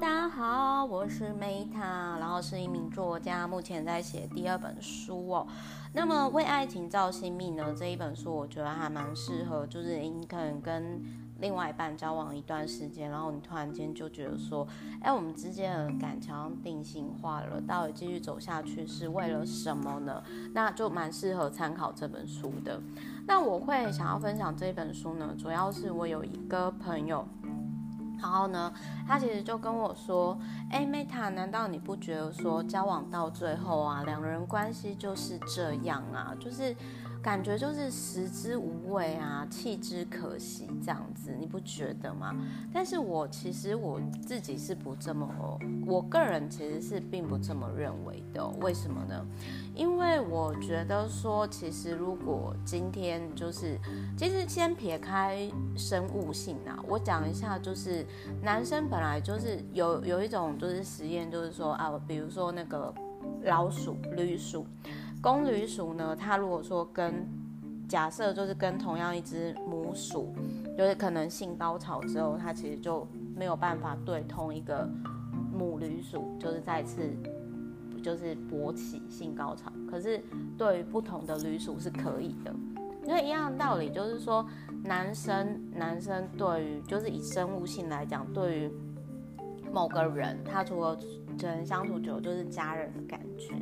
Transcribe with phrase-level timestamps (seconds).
[0.00, 5.46] 大家好，我是 Meta，然后是一名作家，目前在写第二本书哦。
[5.92, 7.74] 那么为爱情造新命呢？
[7.76, 10.98] 这一本书我觉得还蛮适合，就是你可能跟
[11.40, 14.66] 另外一半交往一段时间，然后你突然间就觉得说，
[15.02, 20.22] 哎，我们之间的感情定型化了，到底继续走下去是为了什么呢？
[20.54, 22.80] 那就蛮适合参考这本书的。
[23.26, 27.28] 那我会想要分享这本书呢，主要是我有一个朋友。
[28.22, 28.72] 然后呢，
[29.06, 30.38] 他其实就跟我说
[30.70, 36.32] ：“哎，Meta，难道你不觉得说交往到最后啊，两人关系就是这样啊？
[36.38, 36.74] 就是
[37.22, 42.34] 感觉就是食之无味啊，弃之可惜这样子，你不觉得吗？
[42.72, 45.28] 但是我其实我自己是不这么，
[45.86, 48.44] 我个人其实是并不这么认为的。
[48.60, 49.24] 为什么呢？”
[49.74, 53.78] 因为我觉得说，其实如果今天就是，
[54.18, 58.04] 其实先撇开生物性啊，我讲一下，就是
[58.42, 62.92] 男生本来就是有有一种就是实验，就是说啊，比如说那个
[63.44, 64.66] 老鼠、旅鼠，
[65.22, 67.26] 公旅鼠呢，它如果说跟
[67.88, 70.34] 假设就是跟同样一只母鼠，
[70.76, 73.06] 就是可能性高潮之后，它其实就
[73.36, 74.88] 没有办法对同一个
[75.56, 77.08] 母旅鼠，就是再次。
[78.02, 80.20] 就是勃起性高潮，可是
[80.58, 82.52] 对于不同的旅鼠是可以的，
[83.06, 84.44] 因为一样的道理，就是说
[84.82, 88.72] 男生男生对于就是以生物性来讲，对于
[89.72, 90.98] 某个人，他除了
[91.38, 93.54] 跟相处久就是家人的感觉，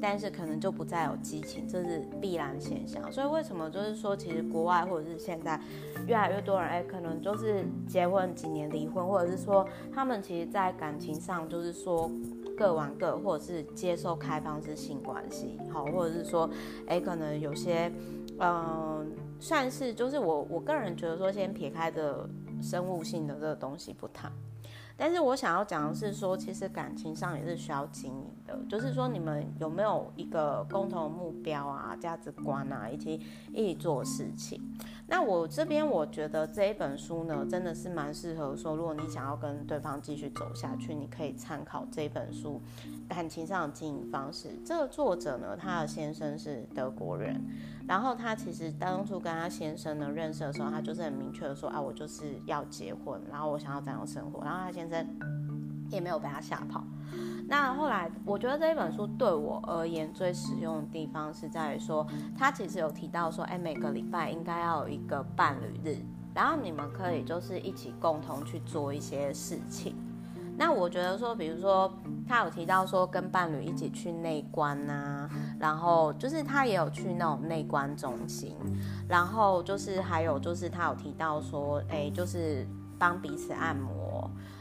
[0.00, 3.10] 但是可能就不再有激情，这是必然现象。
[3.12, 5.60] 所以为什么就是说，其实国外或者是现在
[6.06, 12.10] 越来越多人，哎，可能就是结婚几年离婚，或者是说他们其实在感情上就是说。
[12.56, 16.50] 各玩各，或者是接受开放式性关系，好，或者是说，
[16.88, 17.88] 哎，可能有些，
[18.40, 19.08] 嗯、
[19.38, 22.28] 算是就是我我个人觉得说，先撇开的
[22.60, 24.32] 生物性的这个东西不谈。
[25.00, 33.14] 但是我想要讲的是说，其实感情上也是需要经营的，就是说你们有没有一个共同的目标啊、价值观啊，以及
[33.54, 34.60] 一起做事情。
[35.10, 42.60] 那我这边我觉得这一本书呢，真的是蛮适合说，如果你想要跟对方继续走下去，你可以参考这本书。
[43.08, 47.42] 感情上的经营方式，这个作者呢，他的先生是德国人，
[47.88, 55.06] 然后他其实当初跟他先生呢认识的时候，他就是很明确的说啊，我就是要结婚，然后我想要这样生活，然后他先生
[55.88, 56.84] 也没有被他吓跑。
[57.50, 65.96] 那后来我觉得这一本书对我而言最实用的地方是在于说，他其实有提到说，哎，每个礼拜应该要有一个伴侣日，
[66.34, 69.96] 然后你们可以就是一起共同去做一些事情。
[70.58, 71.90] 那我觉得说，比如说
[72.26, 78.56] 他有提到说跟伴侣一起去内观呐，然后就是他也有去那种内观中心，
[79.08, 82.66] 然后就是还有就是他有提到说，哎，就是
[82.98, 84.17] 帮彼此按摩，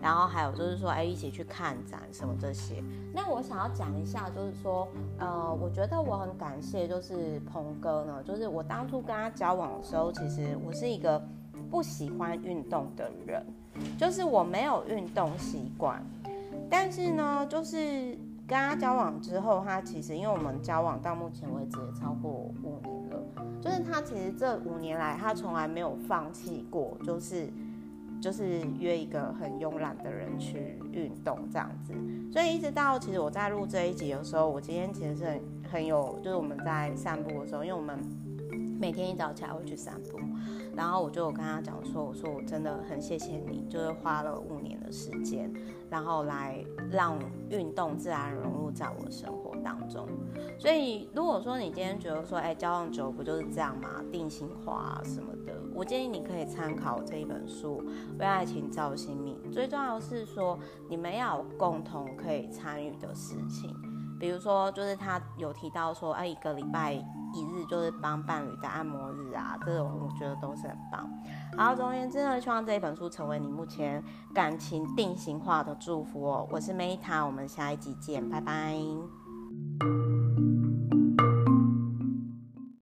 [0.00, 2.82] 然后还有就是说，哎，一起去看展什么这些。
[3.14, 4.88] 那我想要讲一下，就是说，
[5.18, 11.22] 呃，我觉得我很感谢，就是鹏哥呢，就是我当初跟他交往的时候，其实我是一个
[11.70, 13.44] 不喜欢运动的人。
[13.96, 16.04] 就是我没有运动习惯，
[16.68, 23.22] 但是呢，就是跟他交往之后，他其实因为我们交往到目前为止也超过五年了，
[23.62, 27.48] 就是他其实这五年来他从来没有放弃过，就是
[28.20, 31.94] 就是约一个很慵懒的人去运动这样子，
[32.32, 35.40] 所以一直到其实我在录这一集的时候，我今天其实是很
[35.72, 37.98] 很有，就是我们在散步的时候，因为我们
[38.80, 40.18] 每天一早起来会去散步。
[40.74, 45.52] 然后我就跟他讲说，我说我真的很谢谢你，就是花了五年的时间，
[45.90, 47.18] 然后来让
[47.50, 50.08] 运动自然融入在我的生活当中。
[50.58, 54.02] 所以如果说你今天觉得说，哎，交往久不就是这样吗？
[54.10, 57.82] 定型化什么的，我建议你可以参考这一本书
[58.18, 59.36] 《为爱情造新命》。
[59.52, 60.58] 最重要是说，
[60.88, 63.74] 你们要有共同可以参与的事情，
[64.20, 67.02] 比如说就是他有提到说，哎，一个礼拜。
[67.32, 71.08] 一日就是帮伴侣的按摩日啊，这种我觉得都是很棒。
[71.56, 74.02] 好，总而言之呢，希望这一本书成为你目前
[74.34, 76.48] 感情定型化的祝福哦。
[76.50, 78.74] 我是 Meta，我们下一集见，拜拜。